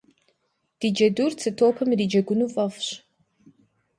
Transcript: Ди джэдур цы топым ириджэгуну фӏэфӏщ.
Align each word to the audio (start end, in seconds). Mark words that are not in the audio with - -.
Ди 0.79 0.87
джэдур 0.93 1.31
цы 1.41 1.49
топым 1.59 1.89
ириджэгуну 1.95 2.47
фӏэфӏщ. 2.53 2.87